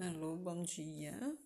[0.00, 1.36] Alô, bom dia.